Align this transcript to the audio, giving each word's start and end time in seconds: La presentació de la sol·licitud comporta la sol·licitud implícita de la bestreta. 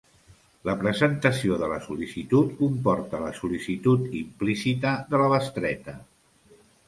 La 0.69 0.73
presentació 0.83 1.57
de 1.63 1.67
la 1.73 1.77
sol·licitud 1.87 2.55
comporta 2.63 3.19
la 3.25 3.29
sol·licitud 3.41 4.09
implícita 4.23 4.97
de 5.13 5.23
la 5.25 5.29
bestreta. 5.35 5.97